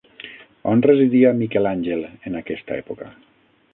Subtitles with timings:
[0.71, 2.01] On residia Miquel Àngel
[2.31, 3.11] en aquesta època?